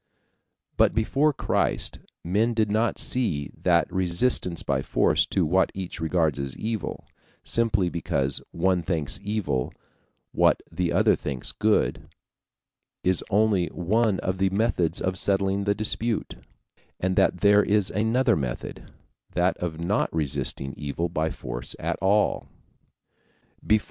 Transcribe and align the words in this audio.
But 0.77 0.95
before 0.95 1.31
Christ, 1.31 1.99
men 2.23 2.55
did 2.55 2.71
not 2.71 2.97
see 2.97 3.51
that 3.55 3.85
resistance 3.93 4.63
by 4.63 4.81
force 4.81 5.27
to 5.27 5.45
what 5.45 5.71
each 5.75 5.99
regards 5.99 6.39
as 6.39 6.57
evil, 6.57 7.05
simply 7.43 7.87
because 7.87 8.41
one 8.49 8.81
thinks 8.81 9.19
evil 9.21 9.71
what 10.31 10.63
the 10.71 10.91
other 10.91 11.15
thinks 11.15 11.51
good, 11.51 12.09
is 13.03 13.23
only 13.29 13.67
one 13.67 14.19
of 14.21 14.39
the 14.39 14.49
methods 14.49 14.99
of 15.01 15.19
settling 15.19 15.65
the 15.65 15.75
dispute, 15.75 16.33
and 16.99 17.15
that 17.15 17.41
there 17.41 17.61
is 17.63 17.91
another 17.91 18.35
method, 18.35 18.91
that 19.33 19.55
of 19.57 19.79
not 19.79 20.11
resisting 20.11 20.73
evil 20.75 21.09
by 21.09 21.29
force 21.29 21.75
at 21.77 21.97
all. 22.01 22.47